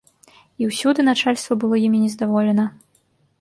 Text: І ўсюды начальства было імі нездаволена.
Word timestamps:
І 0.63 0.69
ўсюды 0.69 1.05
начальства 1.09 1.57
было 1.65 1.75
імі 1.89 2.01
нездаволена. 2.07 2.65